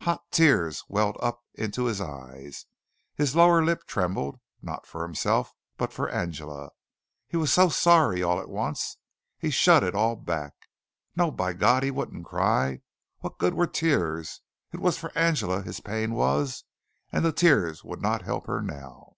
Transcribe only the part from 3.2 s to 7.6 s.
lower lip trembled, not for himself, but for Angela. He was